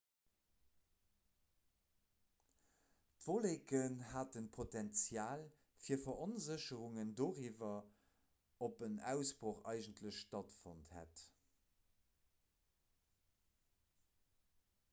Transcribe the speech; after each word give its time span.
d'wolleken 3.25 3.97
haten 4.13 4.47
d'potenzial 4.55 5.43
fir 5.87 6.01
veronsécherung 6.05 7.11
doriwwer 7.21 7.85
ob 8.69 8.81
en 8.89 8.97
ausbroch 9.11 9.61
eigentlech 9.73 10.17
stattfonnt 10.23 10.91
hätt 10.97 11.25